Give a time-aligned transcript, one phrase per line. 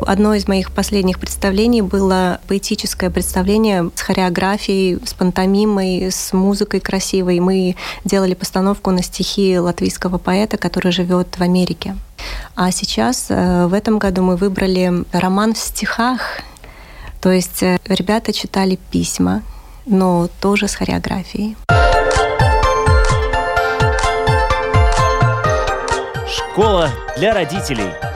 [0.00, 7.40] Одно из моих последних представлений было поэтическое представление с хореографией, с пантомимой, с музыкой красивой.
[7.40, 11.96] Мы делали постановку на стихи латвийского поэта, который живет в Америке.
[12.54, 16.40] А сейчас, э, в этом году, мы выбрали роман в стихах.
[17.22, 19.42] То есть э, ребята читали письма,
[19.86, 21.56] но тоже с хореографией.
[26.28, 28.15] Школа для родителей.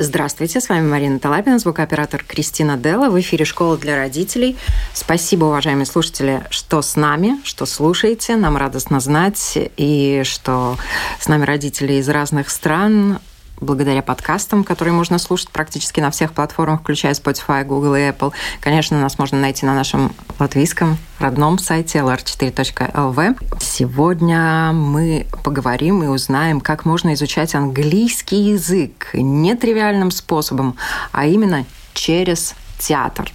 [0.00, 3.10] Здравствуйте, с вами Марина Талапина, звукооператор Кристина Делла.
[3.10, 4.56] В эфире «Школа для родителей».
[4.94, 8.36] Спасибо, уважаемые слушатели, что с нами, что слушаете.
[8.36, 10.76] Нам радостно знать, и что
[11.18, 13.18] с нами родители из разных стран,
[13.60, 18.32] благодаря подкастам, которые можно слушать практически на всех платформах, включая Spotify, Google и Apple.
[18.60, 23.36] Конечно, нас можно найти на нашем латвийском родном сайте lr4.lv.
[23.60, 30.76] Сегодня мы поговорим и узнаем, как можно изучать английский язык нетривиальным способом,
[31.12, 31.64] а именно
[31.94, 33.30] через театр.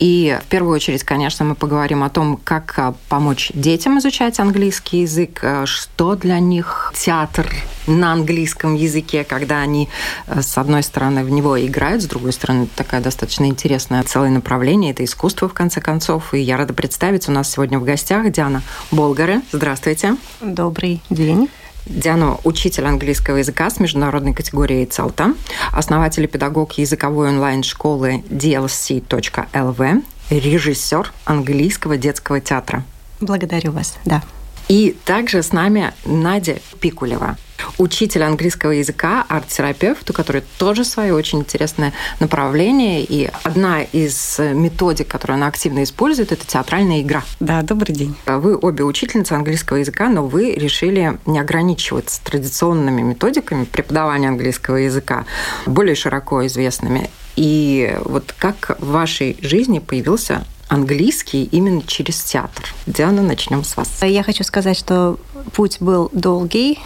[0.00, 5.02] И в первую очередь, конечно, мы поговорим о том, как а, помочь детям изучать английский
[5.02, 7.46] язык, а, что для них театр
[7.86, 9.90] на английском языке, когда они,
[10.26, 14.92] а, с одной стороны, в него играют, с другой стороны, такая достаточно интересное целое направление,
[14.92, 16.32] это искусство, в конце концов.
[16.32, 19.42] И я рада представить, у нас сегодня в гостях Диана Болгаре.
[19.52, 20.16] Здравствуйте.
[20.40, 21.50] Добрый день.
[21.86, 25.34] Диана– учитель английского языка с международной категорией ЦЕЛТА,
[25.72, 32.84] основатель и педагог языковой онлайн-школы dlc.lv, режиссер английского детского театра.
[33.20, 34.22] Благодарю вас, да.
[34.68, 37.36] И также с нами Надя Пикулева,
[37.78, 43.04] учитель английского языка, арт-терапевт, у которой тоже свое очень интересное направление.
[43.04, 47.22] И одна из методик, которую она активно использует, это театральная игра.
[47.40, 48.14] Да, добрый день.
[48.26, 55.24] Вы обе учительницы английского языка, но вы решили не ограничиваться традиционными методиками преподавания английского языка,
[55.66, 57.10] более широко известными.
[57.36, 62.64] И вот как в вашей жизни появился английский именно через театр.
[62.86, 63.88] Диана, начнем с вас.
[64.02, 65.18] Я хочу сказать, что
[65.52, 66.78] путь был долгий,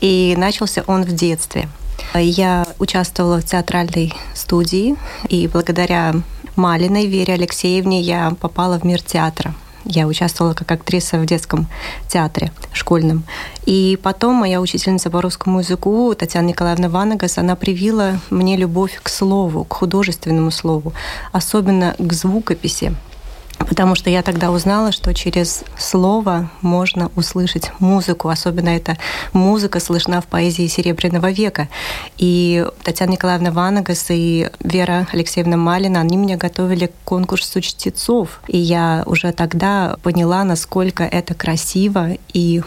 [0.00, 1.68] и начался он в детстве.
[2.14, 4.96] Я участвовала в театральной студии,
[5.28, 6.14] и благодаря
[6.54, 9.54] Малиной Вере Алексеевне я попала в мир театра.
[9.84, 11.66] Я участвовала как актриса в детском
[12.08, 13.24] театре школьном.
[13.64, 19.08] И потом моя учительница по русскому языку, Татьяна Николаевна Ванагас, она привила мне любовь к
[19.08, 20.92] слову, к художественному слову,
[21.32, 22.94] особенно к звукописи.
[23.68, 28.28] Потому что я тогда узнала, что через слово можно услышать музыку.
[28.28, 28.96] Особенно эта
[29.32, 31.68] музыка слышна в поэзии Серебряного века.
[32.18, 38.40] И Татьяна Николаевна Ванагас и Вера Алексеевна Малина, они меня готовили к конкурсу чтецов.
[38.48, 42.62] И я уже тогда поняла, насколько это красиво и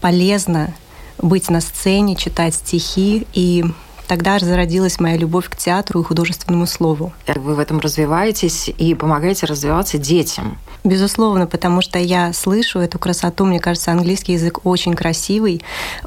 [0.00, 0.72] полезно
[1.18, 3.64] быть на сцене, читать стихи и
[4.06, 7.12] Тогда зародилась моя любовь к театру и художественному слову.
[7.26, 10.58] Вы в этом развиваетесь и помогаете развиваться детям.
[10.84, 13.44] Безусловно, потому что я слышу эту красоту.
[13.44, 15.62] Мне кажется, английский язык очень красивый,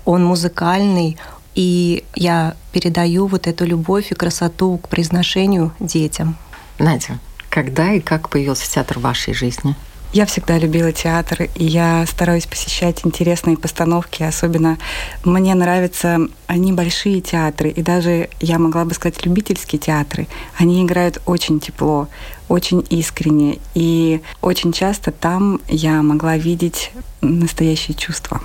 [0.06, 1.18] он музыкальный,
[1.56, 6.38] и я передаю вот эту любовь и красоту к произношению детям.
[6.78, 9.76] Надя, когда и как появился театр в вашей жизни?
[10.12, 14.24] Я всегда любила театр, и я стараюсь посещать интересные постановки.
[14.24, 14.80] Особенно
[15.24, 20.28] мне нравятся небольшие театры, и даже, я могла бы сказать, любительские театры.
[20.58, 22.08] Они играют очень тепло,
[22.48, 28.42] очень искренне, и очень часто там я могла видеть настоящие чувства.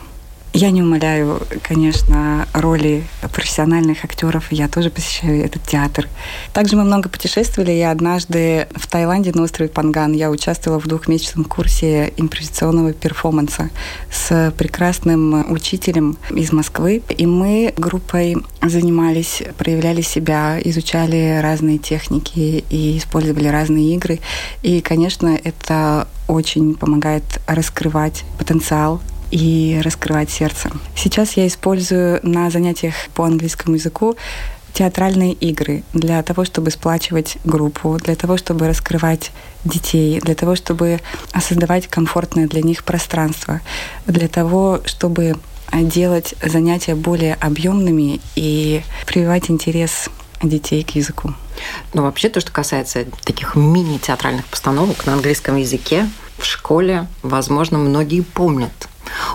[0.56, 4.52] Я не умоляю, конечно, роли профессиональных актеров.
[4.52, 6.08] Я тоже посещаю этот театр.
[6.52, 7.72] Также мы много путешествовали.
[7.72, 13.70] Я однажды в Таиланде на острове Панган я участвовала в двухмесячном курсе импровизационного перформанса
[14.12, 17.02] с прекрасным учителем из Москвы.
[17.08, 24.20] И мы группой занимались, проявляли себя, изучали разные техники и использовали разные игры.
[24.62, 29.02] И, конечно, это очень помогает раскрывать потенциал
[29.34, 30.70] и раскрывать сердце.
[30.96, 34.16] Сейчас я использую на занятиях по английскому языку
[34.72, 39.32] театральные игры для того, чтобы сплачивать группу, для того, чтобы раскрывать
[39.64, 41.00] детей, для того, чтобы
[41.40, 43.60] создавать комфортное для них пространство,
[44.06, 45.34] для того, чтобы
[45.72, 50.10] делать занятия более объемными и прививать интерес
[50.42, 51.34] детей к языку.
[51.92, 56.08] Ну, вообще, то, что касается таких мини-театральных постановок на английском языке,
[56.38, 58.88] в школе, возможно, многие помнят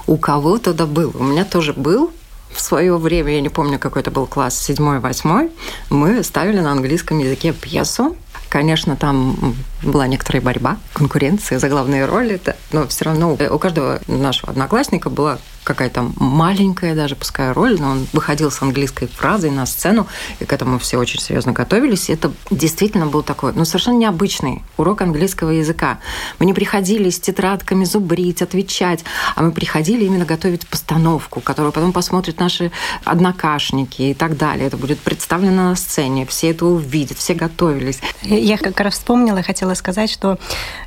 [0.07, 1.11] у кого тогда был.
[1.13, 2.11] У меня тоже был
[2.51, 5.51] в свое время, я не помню, какой это был класс, седьмой, восьмой,
[5.89, 8.15] мы ставили на английском языке пьесу.
[8.49, 12.41] Конечно, там была некоторая борьба, конкуренция за главные роли,
[12.71, 15.37] но все равно у каждого нашего одноклассника была
[15.69, 20.07] какая-то маленькая даже, пускай роль, но он выходил с английской фразой на сцену,
[20.39, 22.09] и к этому все очень серьезно готовились.
[22.09, 25.99] И это действительно был такой, ну, совершенно необычный урок английского языка.
[26.39, 29.03] Мы не приходили с тетрадками зубрить, отвечать,
[29.35, 32.71] а мы приходили именно готовить постановку, которую потом посмотрят наши
[33.03, 34.65] однокашники и так далее.
[34.65, 37.99] Это будет представлено на сцене, все это увидят, все готовились.
[38.23, 40.39] Я как раз вспомнила, хотела сказать, что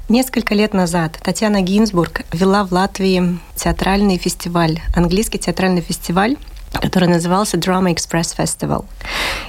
[0.09, 6.37] несколько лет назад Татьяна Гинзбург вела в Латвии театральный фестиваль, английский театральный фестиваль,
[6.73, 8.85] который назывался Drama Express Festival.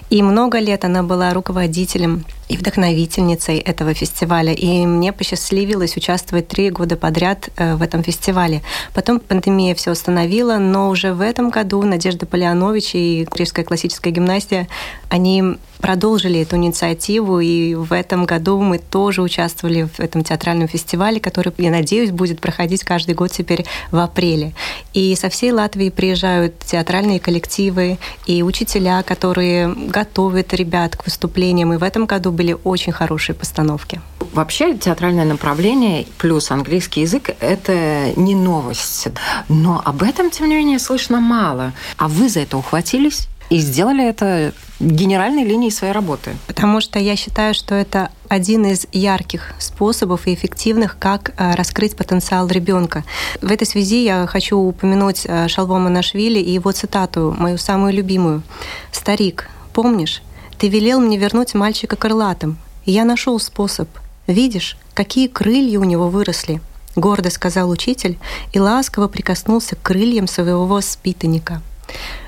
[0.09, 4.53] И много лет она была руководителем и вдохновительницей этого фестиваля.
[4.53, 8.61] И мне посчастливилось участвовать три года подряд э, в этом фестивале.
[8.93, 14.67] Потом пандемия все остановила, но уже в этом году Надежда Полианович и Рижская классическая гимнастия,
[15.09, 21.19] они продолжили эту инициативу, и в этом году мы тоже участвовали в этом театральном фестивале,
[21.19, 24.53] который, я надеюсь, будет проходить каждый год теперь в апреле.
[24.93, 31.73] И со всей Латвии приезжают театральные коллективы и учителя, которые готовят ребят к выступлениям.
[31.73, 34.01] И в этом году были очень хорошие постановки.
[34.33, 39.07] Вообще театральное направление плюс английский язык– это не новость.
[39.49, 41.73] Но об этом, тем не менее, слышно мало.
[41.97, 43.27] А вы за это ухватились?
[43.53, 46.35] И сделали это генеральной линией своей работы.
[46.47, 51.95] Потому что я считаю, что это один из ярких способов и эффективных, как э, раскрыть
[51.95, 53.03] потенциал ребенка.
[53.43, 58.41] В этой связи я хочу упомянуть э, Шалвома Нашвили и его цитату, мою самую любимую.
[58.91, 60.23] «Старик, помнишь,
[60.57, 63.87] ты велел мне вернуть мальчика крылатым, я нашел способ.
[64.25, 66.59] Видишь, какие крылья у него выросли?»
[66.95, 68.17] гордо сказал учитель
[68.51, 71.61] и ласково прикоснулся к крыльям своего воспитанника.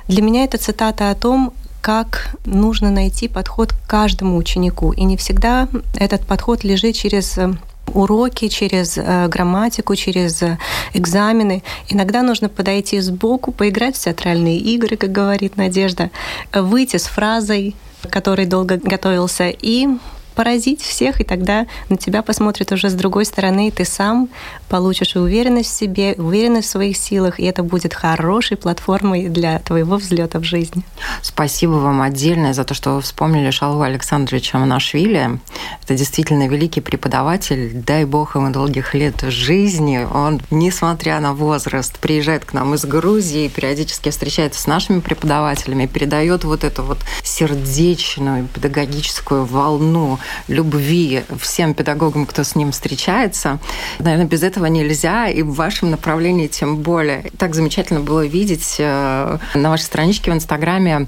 [0.07, 1.53] Для меня это цитата о том,
[1.85, 4.91] как нужно найти подход к каждому ученику.
[4.91, 7.53] И не всегда этот подход лежит через э,
[7.94, 10.57] уроки, через э, грамматику, через э,
[10.94, 11.62] экзамены.
[11.88, 16.09] Иногда нужно подойти сбоку, поиграть в театральные игры, как говорит Надежда,
[16.51, 17.75] выйти с фразой,
[18.09, 19.88] который долго готовился, и
[20.36, 24.30] поразить всех, и тогда на тебя посмотрят уже с другой стороны, и ты сам
[24.70, 29.96] получишь уверенность в себе, уверенность в своих силах, и это будет хорошей платформой для твоего
[29.98, 30.84] взлета в жизни.
[31.22, 35.40] Спасибо вам отдельное за то, что вы вспомнили Шалву Александровича Манашвили.
[35.84, 37.72] Это действительно великий преподаватель.
[37.74, 40.06] Дай бог ему долгих лет жизни.
[40.12, 46.44] Он, несмотря на возраст, приезжает к нам из Грузии, периодически встречается с нашими преподавателями, передает
[46.44, 53.60] вот эту вот сердечную педагогическую волну любви всем педагогам, кто с ним встречается.
[54.00, 57.31] Наверное, без этого нельзя, и в вашем направлении тем более.
[57.38, 61.07] Так замечательно было видеть э, на вашей страничке в Инстаграме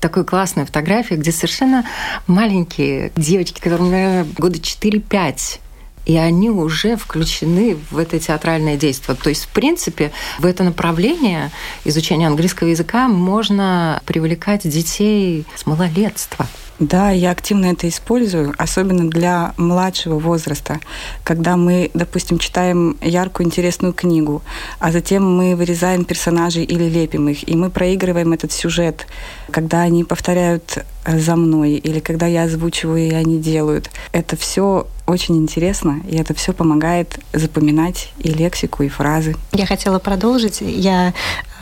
[0.00, 1.86] такой классной фотографии, где совершенно
[2.26, 5.60] маленькие девочки, которым, наверное, года 4-5,
[6.06, 9.16] и они уже включены в это театральное действие.
[9.16, 11.50] То есть, в принципе, в это направление
[11.84, 16.46] изучения английского языка можно привлекать детей с малолетства.
[16.80, 20.80] Да, я активно это использую, особенно для младшего возраста,
[21.22, 24.42] когда мы, допустим, читаем яркую, интересную книгу,
[24.80, 29.06] а затем мы вырезаем персонажей или лепим их, и мы проигрываем этот сюжет,
[29.50, 33.90] когда они повторяют за мной, или когда я озвучиваю, и они делают.
[34.12, 39.36] Это все очень интересно, и это все помогает запоминать и лексику, и фразы.
[39.52, 40.62] Я хотела продолжить.
[40.62, 41.12] Я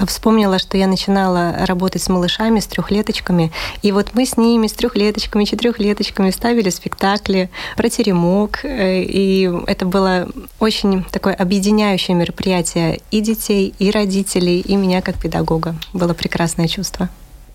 [0.07, 3.53] вспомнила, что я начинала работать с малышами, с трехлеточками,
[3.83, 9.87] и вот мы с ними, с трехлеточками, четырехлеточками ставили спектакли про теремок, э, и это
[9.87, 10.29] было
[10.59, 15.75] очень такое объединяющее мероприятие и детей, и родителей, и меня как педагога.
[15.93, 17.09] Было прекрасное чувство.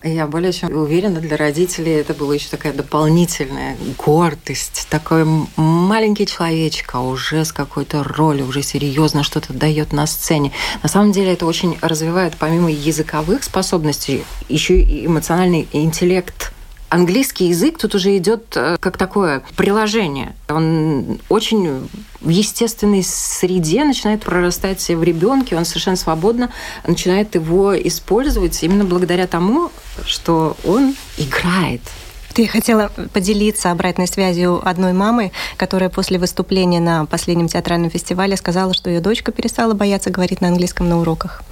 [0.04, 4.86] Я более чем уверена, для родителей это была еще такая дополнительная гордость.
[4.90, 5.24] Такой
[5.56, 10.52] маленький человечек, а уже с какой-то ролью, уже серьезно что-то дает на сцене.
[10.84, 16.52] На самом деле это очень развивает, помимо языковых способностей, еще и эмоциональный интеллект
[16.88, 20.34] английский язык тут уже идет э, как такое приложение.
[20.48, 21.88] Он очень
[22.20, 26.50] в естественной среде начинает прорастать в ребенке, он совершенно свободно
[26.86, 29.70] начинает его использовать именно благодаря тому,
[30.04, 31.82] что он играет.
[32.38, 38.72] Я хотела поделиться обратной связью одной мамы, которая после выступления на последнем театральном фестивале сказала,
[38.74, 41.42] что ее дочка перестала бояться говорить на английском на уроках.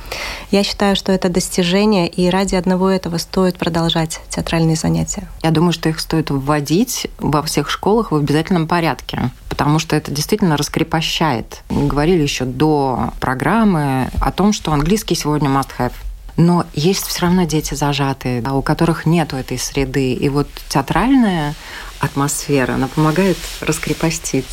[0.52, 5.26] Я считаю, что это достижение, и ради одного этого стоит продолжать театральные занятия.
[5.42, 10.12] Я думаю, что их стоит вводить во всех школах в обязательном порядке, потому что это
[10.12, 11.62] действительно раскрепощает.
[11.68, 15.94] Мы говорили еще до программы о том, что английский сегодня must-have.
[16.36, 20.12] Но есть все равно дети зажатые, да, у которых нет этой среды.
[20.12, 21.54] И вот театральная
[22.00, 24.50] атмосфера, она помогает раскрепоститься.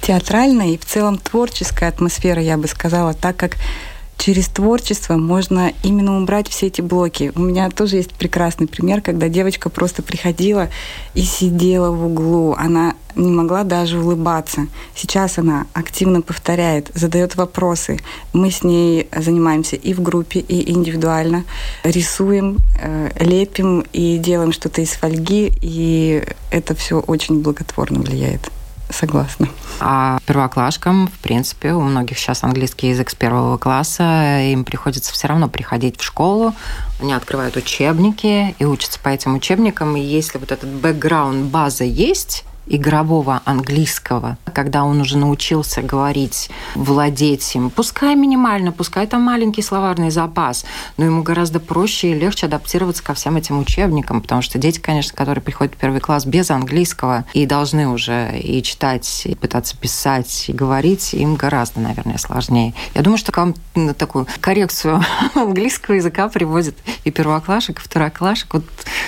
[0.00, 3.56] Театральная и в целом творческая атмосфера, я бы сказала, так как
[4.20, 7.32] через творчество можно именно убрать все эти блоки.
[7.34, 10.68] У меня тоже есть прекрасный пример, когда девочка просто приходила
[11.14, 12.54] и сидела в углу.
[12.58, 14.66] Она не могла даже улыбаться.
[14.94, 18.00] Сейчас она активно повторяет, задает вопросы.
[18.32, 21.44] Мы с ней занимаемся и в группе, и индивидуально.
[21.84, 28.50] Рисуем, э, лепим и делаем что-то из фольги, и это все очень благотворно влияет.
[28.90, 29.48] Согласна.
[29.78, 35.28] А первоклашкам, в принципе, у многих сейчас английский язык с первого класса, им приходится все
[35.28, 36.54] равно приходить в школу,
[37.00, 42.44] они открывают учебники и учатся по этим учебникам, и если вот этот бэкграунд, база есть,
[42.66, 50.10] игрового английского, когда он уже научился говорить, владеть им, пускай минимально, пускай там маленький словарный
[50.10, 50.64] запас,
[50.96, 55.16] но ему гораздо проще и легче адаптироваться ко всем этим учебникам, потому что дети, конечно,
[55.16, 60.46] которые приходят в первый класс без английского и должны уже и читать, и пытаться писать,
[60.48, 62.74] и говорить, им гораздо, наверное, сложнее.
[62.94, 65.02] Я думаю, что к вам на такую коррекцию
[65.34, 68.54] английского языка приводит и первоклашек, и второклашек.
[68.54, 68.64] Вот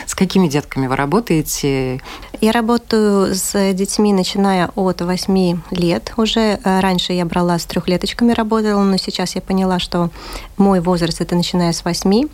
[0.06, 2.00] с какими детками вы работаете?
[2.42, 6.12] Я работаю с детьми, начиная от 8 лет.
[6.16, 10.10] Уже э, раньше я брала с трехлеточками работала, но сейчас я поняла, что
[10.56, 12.28] мой возраст это начиная с 8.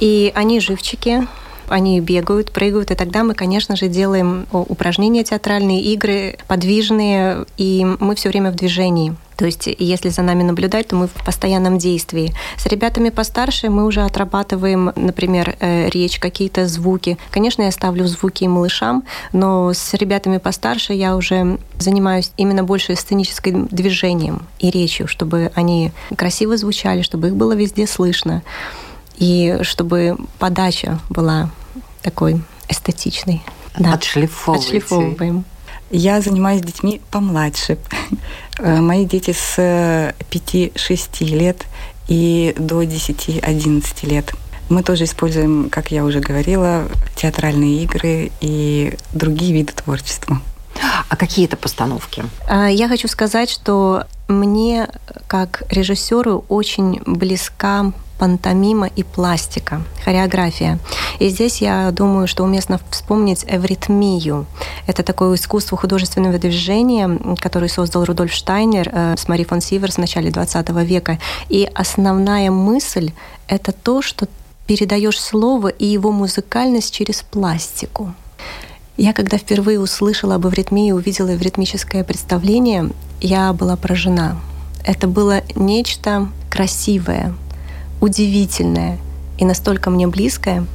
[0.00, 1.26] И они живчики,
[1.68, 8.14] они бегают, прыгают, и тогда мы, конечно же, делаем упражнения театральные, игры подвижные, и мы
[8.14, 9.14] все время в движении.
[9.38, 12.34] То есть, если за нами наблюдать, то мы в постоянном действии.
[12.56, 17.16] С ребятами постарше мы уже отрабатываем, например, э, речь, какие-то звуки.
[17.30, 22.96] Конечно, я ставлю звуки и малышам, но с ребятами постарше я уже занимаюсь именно больше
[22.96, 28.42] сценическим движением и речью, чтобы они красиво звучали, чтобы их было везде слышно
[29.18, 31.50] и чтобы подача была
[32.02, 33.42] такой эстетичной.
[33.78, 33.94] Да.
[33.94, 35.44] Отшлифовываем.
[35.90, 37.78] Я занимаюсь детьми помладше.
[38.60, 39.56] Э, мои дети с
[40.30, 41.64] 5-6 лет
[42.08, 44.34] и до 10-11 лет.
[44.68, 50.42] Мы тоже используем, как я уже говорила, театральные игры и другие виды творчества.
[51.08, 52.24] А какие это постановки?
[52.46, 54.88] А, я хочу сказать, что мне,
[55.26, 60.78] как режиссеру, очень близка пантомима и пластика, хореография.
[61.20, 64.46] И здесь я думаю, что уместно вспомнить эвритмию.
[64.86, 69.98] Это такое искусство художественного движения, которое создал Рудольф Штайнер э, с Мари фон Сиверс в
[69.98, 71.18] начале 20 века.
[71.48, 73.12] И основная мысль—
[73.48, 74.26] это то, что
[74.66, 78.14] передаешь слово и его музыкальность через пластику.
[78.98, 82.90] Я когда впервые услышала об эвритмии, увидела эвритмическое представление,
[83.20, 84.40] я была поражена.
[84.84, 87.32] Это было нечто красивое,
[88.00, 88.98] удивительное
[89.38, 90.66] и настолько мне близкое,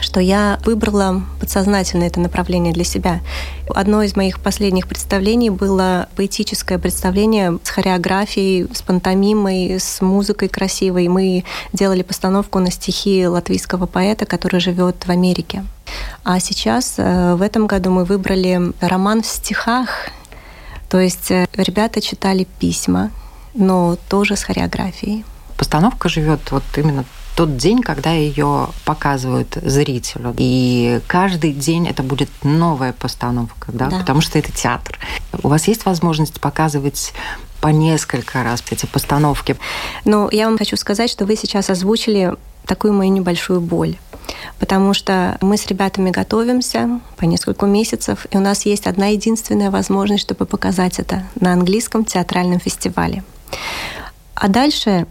[0.00, 3.22] что я выбрала подсознательно это направление для себя.
[3.74, 11.08] Одно из моих последних представлений было поэтическое представление с хореографией, с пантомимой, с музыкой красивой.
[11.08, 15.64] Мы делали постановку на стихи латвийского поэта, который живет в Америке.
[16.24, 20.08] А сейчас, э, в этом году, мы выбрали роман в стихах.
[20.88, 23.10] То есть э, ребята читали письма,
[23.54, 25.24] но тоже с хореографией
[25.62, 27.04] постановка живет вот именно
[27.36, 30.34] тот день, когда ее показывают зрителю.
[30.36, 33.98] И каждый день это будет новая постановка, да, да.
[34.00, 34.98] потому что это театр.
[35.40, 37.14] У вас есть возможность показывать
[37.60, 39.56] по несколько раз эти постановки?
[40.04, 42.34] Ну, я вам хочу сказать, что вы сейчас озвучили
[42.72, 43.96] такую мою небольшую боль.
[44.58, 49.70] Потому что мы с ребятами готовимся по несколько месяцев, и у нас есть одна единственная
[49.70, 53.24] возможность, чтобы показать это на английском театральном фестивале.
[54.34, 55.06] А дальше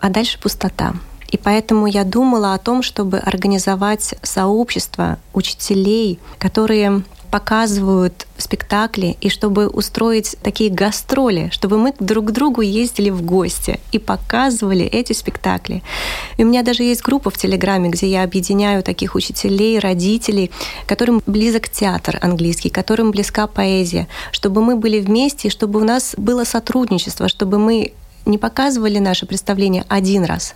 [0.00, 0.94] а дальше пустота.
[1.30, 9.66] И поэтому я думала о том, чтобы организовать сообщество учителей, которые показывают спектакли, и чтобы
[9.66, 15.82] устроить такие гастроли, чтобы мы друг к другу ездили в гости и показывали эти спектакли.
[16.36, 20.52] И у меня даже есть группа в Телеграме, где я объединяю таких учителей, родителей,
[20.86, 26.44] которым близок театр английский, которым близка поэзия, чтобы мы были вместе, чтобы у нас было
[26.44, 27.94] сотрудничество, чтобы мы
[28.26, 30.54] не показывали наше представление один раз,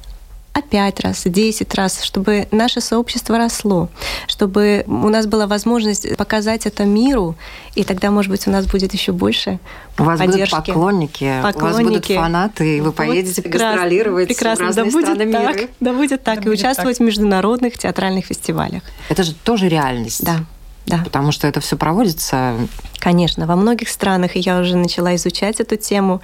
[0.59, 3.89] а пять раз, десять раз, чтобы наше сообщество росло,
[4.27, 7.37] чтобы у нас была возможность показать это миру,
[7.75, 9.59] и тогда, может быть, у нас будет еще больше
[9.99, 10.55] у вас поддержки.
[10.55, 14.65] будут поклонники, поклонники, у вас будут фанаты, и вы поедете вот гастролировать прекрасно.
[14.65, 15.69] в разные да будет страны так, мира.
[15.81, 17.05] Да будет так, да и будет участвовать так.
[17.05, 18.83] в международных театральных фестивалях.
[19.09, 20.25] Это же тоже реальность.
[20.25, 20.45] Да.
[20.89, 20.99] Да.
[21.05, 22.55] Потому что это все проводится.
[22.99, 26.21] Конечно, во многих странах, и я уже начала изучать эту тему.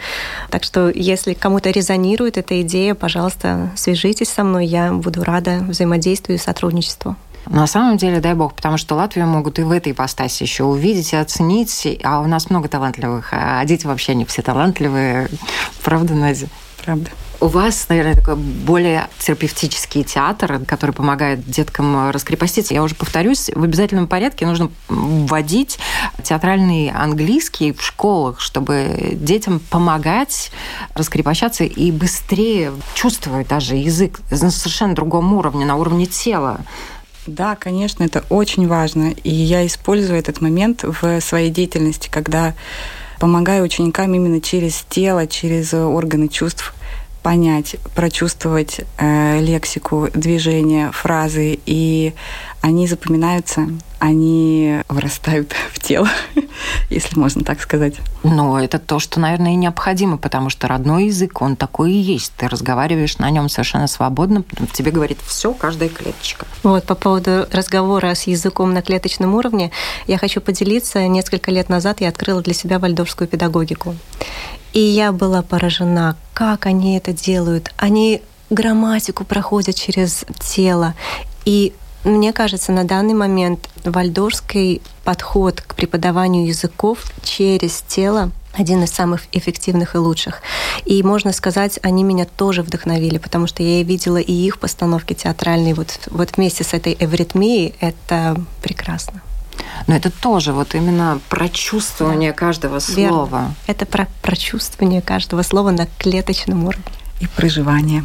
[0.50, 6.38] Так что, если кому-то резонирует эта идея, пожалуйста, свяжитесь со мной, я буду рада взаимодействию
[6.38, 7.16] и сотрудничеству.
[7.46, 11.12] На самом деле, дай бог, потому что Латвию могут и в этой ипостаси еще увидеть
[11.12, 11.86] и оценить.
[12.02, 15.28] А у нас много талантливых, а дети вообще не все талантливые.
[15.82, 16.46] Правда, Надя?
[16.84, 17.10] Правда.
[17.40, 22.74] У вас, наверное, такой более терапевтический театр, который помогает деткам раскрепоститься.
[22.74, 25.78] Я уже повторюсь, в обязательном порядке нужно вводить
[26.22, 30.50] театральный английский в школах, чтобы детям помогать
[30.94, 36.60] раскрепощаться и быстрее чувствовать даже язык на совершенно другом уровне, на уровне тела.
[37.26, 39.12] Да, конечно, это очень важно.
[39.24, 42.54] И я использую этот момент в своей деятельности, когда
[43.24, 46.74] помогаю ученикам именно через тело, через органы чувств
[47.22, 52.12] понять, прочувствовать э, лексику, движения, фразы, и
[52.60, 53.70] они запоминаются,
[54.04, 56.08] они вырастают в тело,
[56.90, 57.94] если можно так сказать.
[58.22, 62.32] Но это то, что, наверное, и необходимо, потому что родной язык, он такой и есть.
[62.36, 66.46] Ты разговариваешь на нем совершенно свободно, тебе говорит все, каждая клеточка.
[66.62, 69.70] Вот по поводу разговора с языком на клеточном уровне,
[70.06, 71.06] я хочу поделиться.
[71.06, 73.96] Несколько лет назад я открыла для себя вальдорфскую педагогику.
[74.74, 77.72] И я была поражена, как они это делают.
[77.78, 80.94] Они грамматику проходят через тело.
[81.44, 81.72] И
[82.04, 89.22] мне кажется, на данный момент вальдорский подход к преподаванию языков через тело один из самых
[89.32, 90.40] эффективных и лучших.
[90.84, 95.74] И можно сказать, они меня тоже вдохновили, потому что я видела и их постановки театральные
[95.74, 97.74] вот, вот вместе с этой эвритмией.
[97.80, 99.22] Это прекрасно.
[99.86, 102.36] Но это тоже вот именно прочувствование да.
[102.38, 103.28] каждого слова.
[103.28, 103.54] Верно.
[103.66, 106.84] Это про прочувствование каждого слова на клеточном уровне.
[107.20, 108.04] И проживание.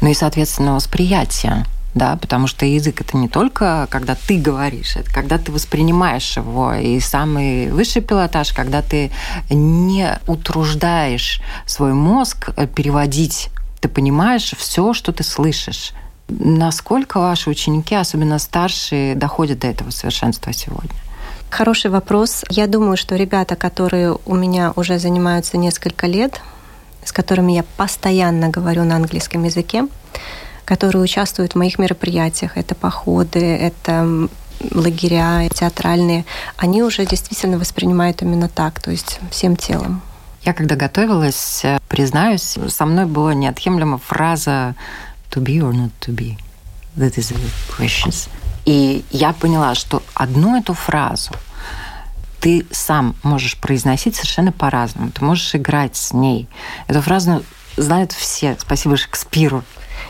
[0.00, 5.10] Ну и, соответственно, восприятие да, потому что язык это не только когда ты говоришь, это
[5.12, 6.74] когда ты воспринимаешь его.
[6.74, 9.10] И самый высший пилотаж, когда ты
[9.50, 15.92] не утруждаешь свой мозг э, переводить, ты понимаешь все, что ты слышишь.
[16.28, 20.94] Насколько ваши ученики, особенно старшие, доходят до этого совершенства сегодня?
[21.50, 22.44] Хороший вопрос.
[22.48, 26.40] Я думаю, что ребята, которые у меня уже занимаются несколько лет,
[27.04, 29.88] с которыми я постоянно говорю на английском языке,
[30.70, 34.28] которые участвуют в моих мероприятиях, это походы, это
[34.70, 36.24] лагеря театральные,
[36.56, 40.00] они уже действительно воспринимают именно так, то есть всем телом.
[40.44, 44.76] Я когда готовилась, э, признаюсь, со мной была неотъемлема фраза
[45.32, 46.38] to be or not to be.
[46.96, 48.28] That is the questions.
[48.64, 51.32] И я поняла, что одну эту фразу
[52.40, 55.10] ты сам можешь произносить совершенно по-разному.
[55.10, 56.48] Ты можешь играть с ней.
[56.86, 57.42] Эту фразу
[57.76, 58.56] знают все.
[58.60, 59.64] Спасибо Шекспиру.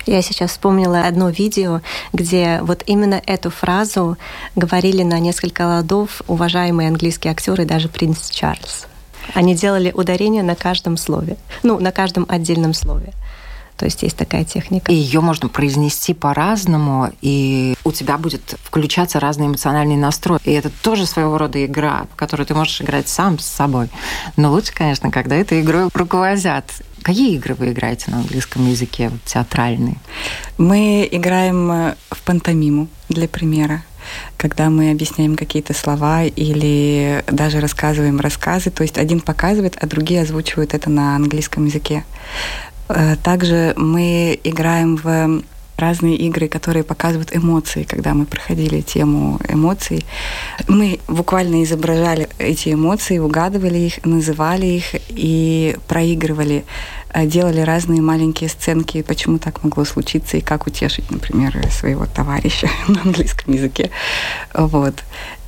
[0.07, 1.81] Я сейчас вспомнила одно видео,
[2.13, 4.17] где вот именно эту фразу
[4.57, 8.87] говорили на несколько ладов уважаемые английские актеры, даже принц Чарльз.
[9.35, 13.13] Они делали ударение на каждом слове, ну, на каждом отдельном слове.
[13.81, 14.93] То есть есть такая техника.
[14.93, 20.39] И ее можно произнести по-разному, и у тебя будет включаться разный эмоциональный настрой.
[20.45, 23.89] И это тоже своего рода игра, в которой ты можешь играть сам с собой.
[24.37, 26.67] Но лучше, конечно, когда этой игрой руководят.
[27.03, 29.97] Какие игры вы играете на английском языке, вот, театральные?
[30.59, 33.83] Мы играем э, в пантомиму, для примера
[34.37, 40.23] когда мы объясняем какие-то слова или даже рассказываем рассказы, то есть один показывает, а другие
[40.23, 42.05] озвучивают это на английском языке.
[42.89, 45.43] Э, также мы играем в
[45.81, 50.05] разные игры, которые показывают эмоции, когда мы проходили тему эмоций.
[50.69, 56.65] Мы буквально изображали эти эмоции, угадывали их, называли их и проигрывали,
[57.13, 62.69] э, делали разные маленькие сценки, почему так могло случиться и как утешить, например, своего товарища
[62.89, 63.91] на английском языке.
[64.55, 64.95] Вот.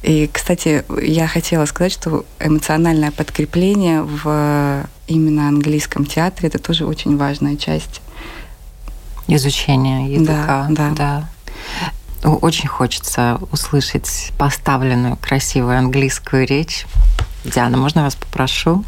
[0.03, 7.17] И, кстати, я хотела сказать, что эмоциональное подкрепление в именно английском театре это тоже очень
[7.17, 8.01] важная часть
[9.29, 10.67] изучения языка.
[10.71, 10.95] Да, да.
[10.95, 11.29] да.
[12.25, 16.87] Очень хочется услышать поставленную красивую английскую речь.
[17.45, 18.85] Диана, можно я вас попрошу?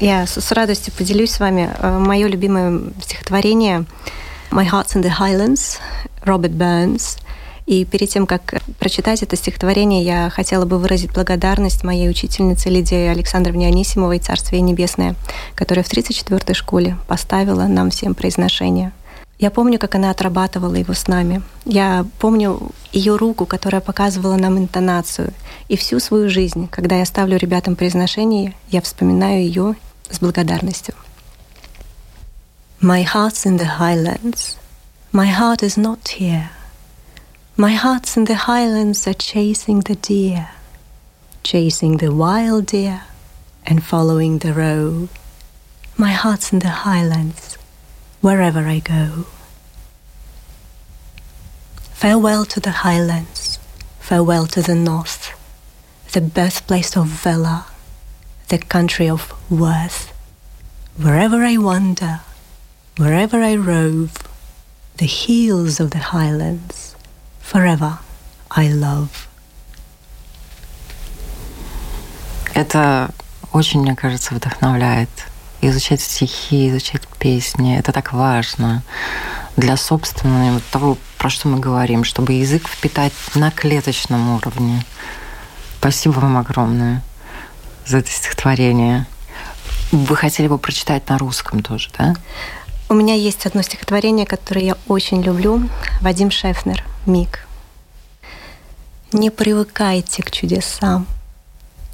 [0.00, 1.70] Я с, с радостью поделюсь с вами.
[1.78, 3.84] Э, Мое любимое стихотворение
[4.50, 5.78] «My Heart's in the Highlands»
[6.24, 7.18] Роберт Бернс.
[7.66, 13.06] И перед тем, как прочитать это стихотворение, я хотела бы выразить благодарность моей учительнице Лидии
[13.06, 15.14] Александровне Анисимовой «Царствие небесное»,
[15.54, 18.90] которая в 34-й школе поставила нам всем произношение–
[19.42, 21.42] я помню, как она отрабатывала его с нами.
[21.64, 25.32] Я помню ее руку, которая показывала нам интонацию.
[25.66, 29.74] И всю свою жизнь, когда я ставлю ребятам произношение, я вспоминаю ее
[30.08, 30.94] с благодарностью.
[32.80, 34.56] My heart's in the highlands.
[35.12, 36.48] My heart is not here.
[37.56, 40.50] My heart's in the highlands are chasing the deer,
[41.42, 43.00] chasing the wild deer
[43.66, 45.08] and following the roe.
[45.96, 47.58] My heart's in the highlands
[48.21, 49.25] wherever I go.
[51.93, 53.59] Farewell to the highlands,
[53.99, 55.33] farewell to the north,
[56.13, 57.65] the birthplace of valor,
[58.49, 60.13] the country of worth.
[60.97, 62.21] Wherever I wander,
[62.97, 64.11] Wherever I rove,
[64.97, 66.95] the hills of the highlands,
[67.39, 67.99] forever
[68.49, 69.27] I love.
[72.55, 73.11] Это
[73.53, 75.09] очень, мне кажется, вдохновляет.
[75.62, 77.78] Изучать стихи, изучать песни.
[77.78, 78.82] Это так важно
[79.56, 84.84] для собственного того, про что мы говорим, чтобы язык впитать на клеточном уровне.
[85.78, 87.02] Спасибо вам огромное
[87.86, 89.06] за это стихотворение.
[89.92, 92.16] Вы хотели бы прочитать на русском тоже, да?
[92.88, 95.68] У меня есть одно стихотворение, которое я очень люблю.
[96.00, 97.46] Вадим Шефнер «Миг».
[99.12, 101.06] Не привыкайте к чудесам,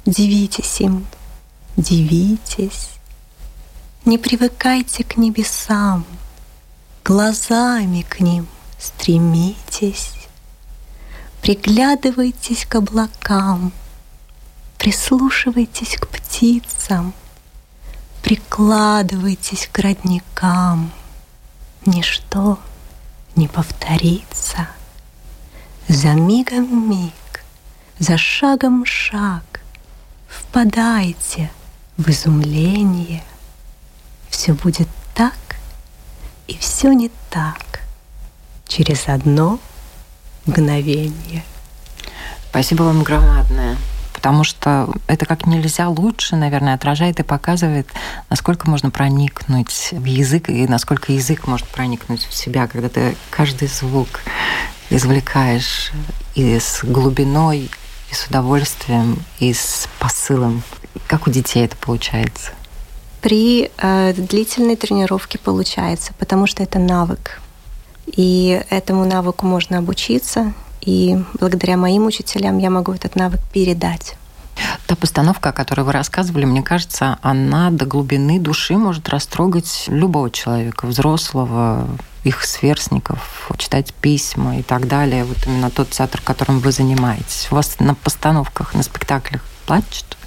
[0.05, 1.05] дивитесь им,
[1.75, 2.98] дивитесь.
[4.09, 6.03] Не привыкайте к небесам,
[7.05, 8.47] глазами к ним
[8.79, 10.13] стремитесь.
[11.43, 13.71] Приглядывайтесь к облакам,
[14.79, 17.13] прислушивайтесь к птицам,
[18.23, 20.91] прикладывайтесь к родникам.
[21.85, 22.57] Ничто
[23.35, 24.69] не повторится.
[25.87, 27.43] За мигом миг,
[27.99, 29.61] за шагом шаг,
[30.27, 31.51] впадайте
[31.97, 33.23] в изумление.
[34.39, 35.35] Все будет так,
[36.47, 37.81] и все не так
[38.69, 39.59] через одно
[40.45, 41.43] мгновение.
[42.49, 43.75] Спасибо вам громадное
[44.13, 47.89] потому что это как нельзя лучше, наверное, отражает и показывает,
[48.29, 53.67] насколько можно проникнуть в язык и насколько язык может проникнуть в себя, когда ты каждый
[53.67, 54.21] звук
[54.89, 55.91] извлекаешь
[56.35, 57.69] и с глубиной,
[58.09, 60.63] и с удовольствием, и с посылом.
[61.07, 62.51] Как у детей это получается?
[63.21, 67.41] При э, длительной тренировке получается, потому что это навык.
[68.07, 74.15] И этому навыку можно обучиться, и благодаря моим учителям я могу этот навык передать.
[74.87, 80.31] Та постановка, о которой вы рассказывали, мне кажется, она до глубины души может растрогать любого
[80.31, 81.87] человека, взрослого,
[82.23, 85.23] их сверстников, читать письма и так далее.
[85.23, 87.47] Вот именно тот театр, которым вы занимаетесь.
[87.51, 90.17] У вас на постановках, на спектаклях плачут?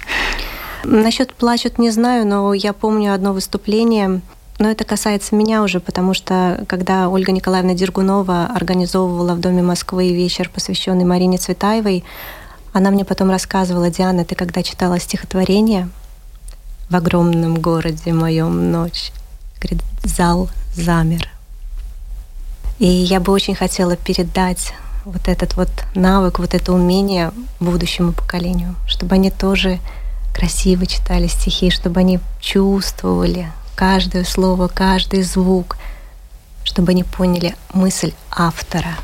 [0.83, 4.21] Насчет плачут не знаю, но я помню одно выступление
[4.59, 10.13] но это касается меня уже, потому что когда Ольга Николаевна Дергунова организовывала в Доме Москвы
[10.13, 12.03] вечер, посвященный Марине Цветаевой,
[12.71, 15.89] она мне потом рассказывала, Диана, ты когда читала стихотворение
[16.89, 19.11] в огромном городе моем ночь,
[19.59, 21.29] говорит, зал замер.
[22.79, 24.73] И я бы очень хотела передать
[25.05, 29.79] вот этот вот навык, вот это умение будущему поколению, чтобы они тоже
[30.33, 35.77] красиво читали стихи, чтобы они чувствовали каждое слово, каждый звук,
[36.63, 38.95] чтобы они поняли мысль автора.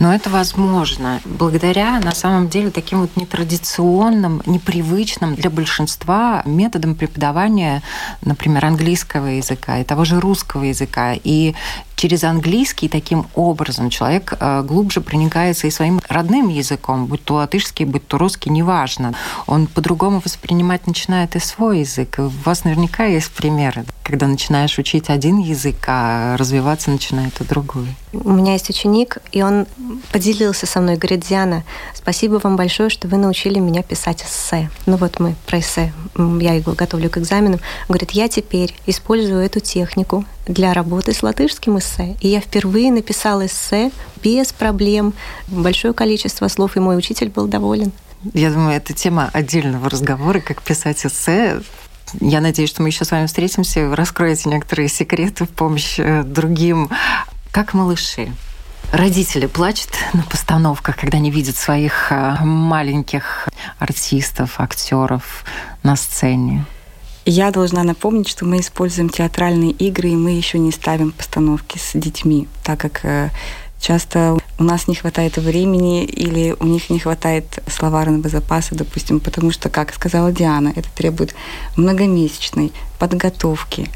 [0.00, 7.82] Но это возможно благодаря, на самом деле, таким вот нетрадиционным, непривычным для большинства методам преподавания,
[8.22, 11.14] например, английского языка и того же русского языка.
[11.22, 11.54] И
[11.96, 17.84] через английский таким образом человек э, глубже проникается и своим родным языком, будь то латышский,
[17.84, 19.14] будь то русский, неважно.
[19.46, 22.16] Он по-другому воспринимать начинает и свой язык.
[22.18, 27.86] У вас наверняка есть примеры, когда начинаешь учить один язык, а развиваться начинает и другой.
[28.12, 29.66] У меня есть ученик, и он
[30.12, 34.70] поделился со мной, говорит, Диана, спасибо вам большое, что вы научили меня писать эссе.
[34.86, 37.60] Ну вот мы про эссе, я его готовлю к экзаменам.
[37.88, 42.16] Говорит, я теперь использую эту технику для работы с латышским эссе.
[42.20, 43.90] И я впервые написала эссе
[44.22, 45.14] без проблем,
[45.48, 47.92] большое количество слов, и мой учитель был доволен.
[48.32, 51.60] Я думаю, это тема отдельного разговора, как писать эссе.
[52.20, 56.22] Я надеюсь, что мы еще с вами встретимся, вы раскроете некоторые секреты в помощь э,
[56.22, 56.90] другим.
[57.50, 58.32] Как малыши?
[58.92, 65.44] Родители плачут на постановках, когда они видят своих э, маленьких артистов, актеров
[65.82, 66.64] на сцене.
[67.26, 71.98] Я должна напомнить, что мы используем театральные игры, и мы еще не ставим постановки с
[71.98, 73.30] детьми, так как э,
[73.80, 79.50] часто у нас не хватает времени или у них не хватает словарного запаса, допустим, потому
[79.50, 81.34] что, как сказала Диана, это требует
[81.76, 83.90] многомесячной подготовки.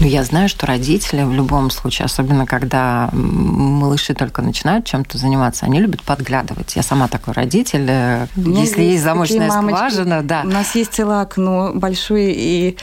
[0.00, 5.66] Ну, я знаю, что родители в любом случае, особенно когда малыши только начинают чем-то заниматься,
[5.66, 6.76] они любят подглядывать.
[6.76, 7.86] Я сама такой родитель.
[7.88, 10.42] Э, если есть замочная скважина, да.
[10.44, 12.76] У нас есть целое окно большое и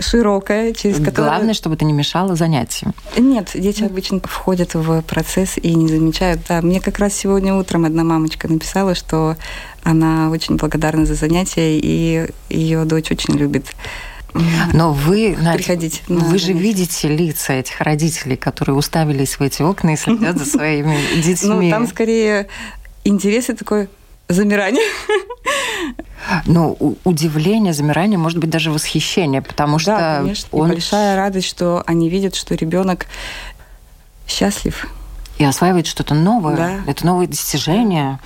[0.00, 1.28] широкая, через которое...
[1.28, 2.94] Главное, чтобы это не мешало занятиям.
[3.16, 6.40] Нет, дети обычно входят в процесс и не замечают.
[6.48, 9.36] Да, мне как раз сегодня утром одна мамочка написала, что
[9.82, 13.66] она очень благодарна за занятия, и ее дочь очень любит
[14.72, 19.96] но вы, приходить вы же видите лица этих родителей, которые уставились в эти окна и
[19.96, 21.66] следят за своими детьми.
[21.66, 22.48] Ну, там скорее
[23.04, 23.88] интерес и такой
[24.28, 24.84] замирание.
[26.46, 30.68] Ну, удивление, замирание, может быть, даже восхищение, потому что да, конечно, он...
[30.70, 33.06] большая радость, что они видят, что ребенок
[34.26, 34.86] счастлив
[35.38, 36.56] и осваивает что-то новое.
[36.56, 36.80] Да.
[36.86, 38.20] Это новые достижения,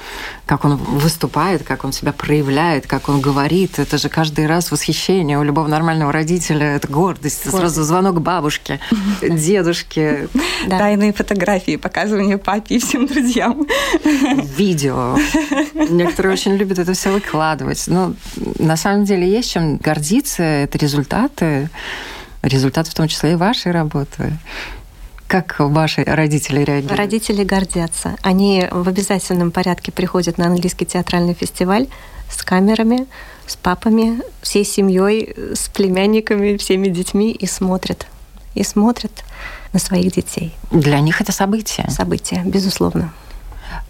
[0.46, 3.78] как он выступает, как он себя проявляет, как он говорит.
[3.78, 6.76] Это же каждый раз восхищение у любого нормального родителя.
[6.76, 7.44] Это гордость.
[7.44, 7.74] гордость.
[7.74, 8.80] Сразу звонок бабушке,
[9.22, 10.28] дедушке.
[10.68, 13.66] Тайные фотографии, показывание папе и всем друзьям.
[14.56, 15.16] Видео.
[15.74, 17.84] Некоторые очень любят это все выкладывать.
[17.86, 18.14] Но
[18.58, 20.42] на самом деле есть чем гордиться.
[20.42, 21.70] Это результаты.
[22.42, 24.32] Результаты в том числе и вашей работы.
[25.28, 26.98] Как ваши родители реагируют?
[26.98, 28.16] Родители гордятся.
[28.22, 31.86] Они в обязательном порядке приходят на английский театральный фестиваль
[32.30, 33.06] с камерами,
[33.46, 38.06] с папами, всей семьей, с племянниками, всеми детьми и смотрят.
[38.54, 39.12] И смотрят
[39.74, 40.56] на своих детей.
[40.70, 41.88] Для них это событие.
[41.90, 43.12] Событие, безусловно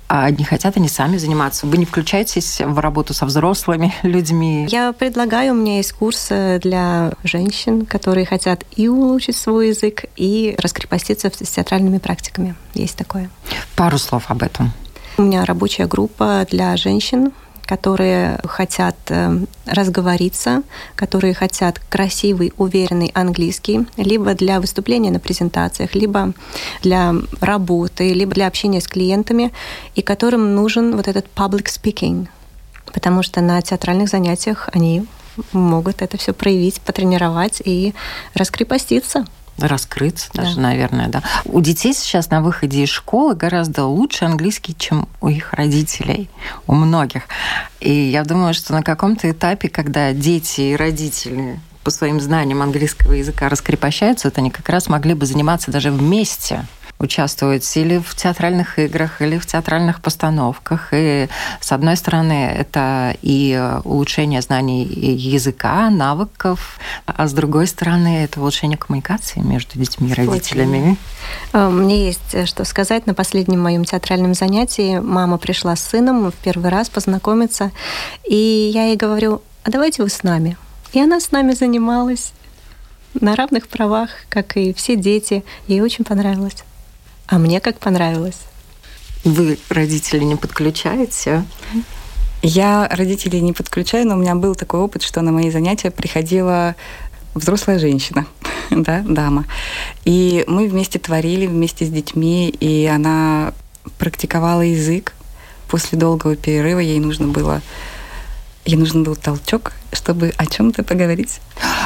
[0.09, 1.67] не хотят они сами заниматься.
[1.67, 4.67] Вы не включаетесь в работу со взрослыми людьми?
[4.71, 10.57] Я предлагаю, у меня есть курсы для женщин, которые хотят и улучшить свой язык, и
[10.59, 12.55] раскрепоститься с театральными практиками.
[12.75, 13.31] Есть такое.
[13.77, 14.73] Пару слов об этом.
[15.19, 17.33] У меня рабочая группа для женщин,
[17.69, 20.63] которые хотят э, разговориться,
[20.97, 26.33] которые хотят красивый, уверенный английский, либо для выступления на презентациях, либо
[26.83, 29.53] для работы, либо для общения с клиентами,
[29.95, 32.29] и которым нужен вот этот public speaking,
[32.95, 35.05] потому что на театральных занятиях они
[35.53, 37.95] могут это все проявить, потренировать и
[38.33, 39.27] раскрепоститься
[39.67, 40.63] раскрыться даже, да.
[40.63, 41.23] наверное, да.
[41.45, 46.29] У детей сейчас на выходе из школы гораздо лучше английский, чем у их родителей,
[46.67, 47.23] у многих.
[47.81, 53.15] И я думаю, что на каком-то этапе, когда дети и родители по своим знаниям английского
[53.15, 56.67] языка раскрепощаются, то они как раз могли бы заниматься даже вместе
[56.99, 60.89] участвовать или в театральных играх, или в театральных постановках.
[60.93, 61.29] И,
[61.61, 68.77] с одной стороны, это и улучшение знаний языка, навыков, а с другой стороны, это улучшение
[68.77, 70.97] коммуникации между детьми и родителями.
[71.53, 73.07] Э, мне есть э, что сказать.
[73.07, 77.71] На последнем моем театральном занятии мама пришла с сыном в первый раз познакомиться,
[78.29, 80.57] и я ей говорю, а давайте вы с нами.
[80.93, 82.33] И она с нами занималась
[83.15, 85.45] на равных правах, как и все дети.
[85.67, 86.65] Ей очень понравилось.
[87.29, 88.39] А мне как понравилось.
[89.23, 91.45] Вы родители не подключаете?
[92.41, 96.75] Я родителей не подключаю, но у меня был такой опыт, что на мои занятия приходила
[97.35, 98.27] взрослая женщина,
[98.71, 99.45] да, дама.
[100.07, 103.53] И мы вместе творили, вместе с детьми, и она
[103.99, 105.15] практиковала язык.
[105.69, 107.61] После долгого перерыва ей нужно было
[108.69, 111.41] ей нужен был толчок, чтобы о чем-то поговорить.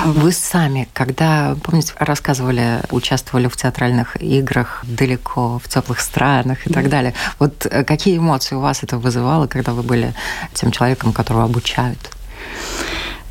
[0.05, 6.75] Вы сами, когда, помните, рассказывали, участвовали в театральных играх далеко, в теплых странах и да.
[6.75, 7.15] так далее.
[7.39, 10.13] Вот э, какие эмоции у вас это вызывало, когда вы были
[10.55, 12.11] тем человеком, которого обучают?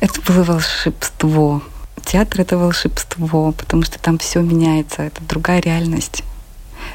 [0.00, 1.62] Это было волшебство.
[2.04, 6.24] Театр это волшебство, потому что там все меняется, это другая реальность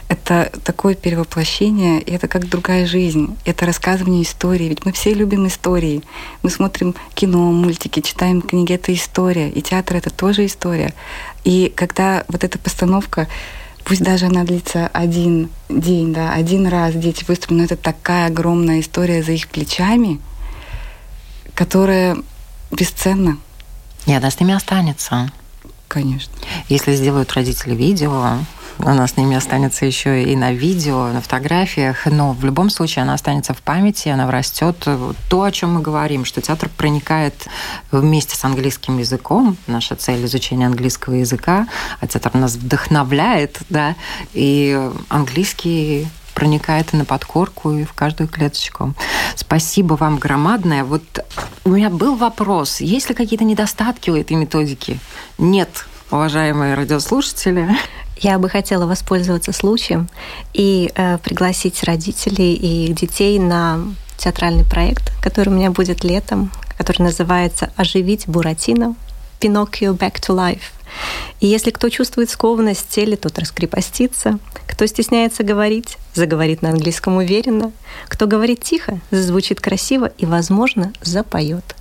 [0.07, 4.65] это такое перевоплощение, и это как другая жизнь, это рассказывание истории.
[4.65, 6.01] Ведь мы все любим истории.
[6.43, 9.49] Мы смотрим кино, мультики, читаем книги, это история.
[9.49, 10.93] И театр— это тоже история.
[11.43, 13.27] И когда вот эта постановка,
[13.83, 18.81] пусть даже она длится один день, да, один раз дети выступят, но это такая огромная
[18.81, 20.19] история за их плечами,
[21.53, 22.17] которая
[22.71, 23.37] бесценна.
[24.05, 25.31] И она с ними останется.
[25.87, 26.33] Конечно.
[26.69, 28.39] Если сделают родители видео,
[28.79, 33.13] она с ними останется еще и на видео, на фотографиях, но в любом случае она
[33.13, 34.87] останется в памяти, она растет.
[35.29, 37.47] То, о чем мы говорим, что театр проникает
[37.91, 41.67] вместе с английским языком, наша цель изучения английского языка,
[41.99, 43.95] а театр нас вдохновляет, да,
[44.33, 48.93] и английский проникает и на подкорку, и в каждую клеточку.
[49.35, 50.83] Спасибо вам громадное.
[50.83, 51.01] Вот
[51.65, 54.99] у меня был вопрос, есть ли какие-то недостатки у этой методики?
[55.39, 57.75] Нет, уважаемые радиослушатели.
[58.19, 60.09] Я бы хотела воспользоваться случаем
[60.53, 63.79] и э, пригласить родителей и детей на
[64.17, 68.95] театральный проект, который у меня будет летом, который называется «Оживить Буратино.
[69.39, 70.73] Пиноккио Back to Life».
[71.39, 74.39] И если кто чувствует скованность в теле, тот раскрепостится.
[74.67, 77.71] Кто стесняется говорить, заговорит на английском уверенно.
[78.07, 81.75] Кто говорит тихо, зазвучит красиво и, возможно, запоет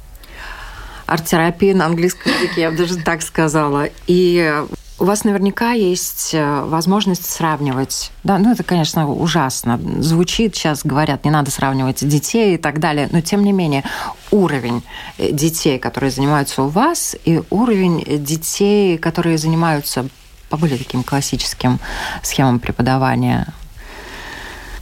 [1.07, 3.88] арт-терапия на английском языке, я бы даже так сказала.
[4.07, 4.64] И
[4.99, 8.11] у вас наверняка есть э, возможность сравнивать.
[8.25, 9.79] Да, ну это, конечно, ужасно.
[9.99, 13.09] Звучит, сейчас говорят, не надо сравнивать детей и так далее.
[13.13, 13.85] Но, тем не менее,
[14.31, 14.83] уровень
[15.19, 20.09] э, детей, которые занимаются у вас, и уровень детей, которые занимаются
[20.49, 21.79] по более таким классическим
[22.23, 23.53] схемам преподавания.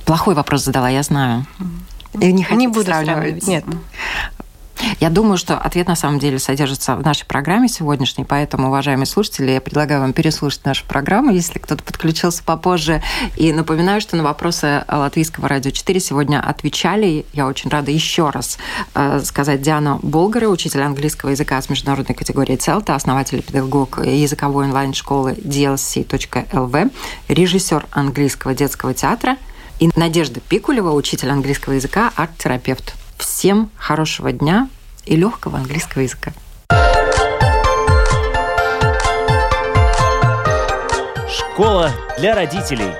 [0.04, 1.46] Плохой вопрос задала, я знаю.
[2.20, 3.46] И не, не буду сравнивать.
[3.48, 3.64] Нет.
[5.00, 9.50] Я думаю, что ответ на самом деле содержится в нашей программе сегодняшней, поэтому, уважаемые слушатели,
[9.50, 13.02] я предлагаю вам переслушать нашу программу, если кто-то подключился попозже.
[13.36, 17.26] И напоминаю, что на вопросы Латвийского радио 4 сегодня отвечали.
[17.32, 18.58] Я очень рада еще раз
[18.94, 24.66] э, сказать Диана Болгара, учитель английского языка с международной категорией CELTA, основатель и педагог языковой
[24.66, 26.92] онлайн-школы dlc.lv,
[27.28, 29.36] режиссер английского детского театра
[29.80, 32.94] и Надежда Пикулева, учитель английского языка, арт-терапевт.
[33.18, 34.68] Всем хорошего дня
[35.06, 36.32] и легкого английского языка.
[41.28, 42.90] Школа для родителей.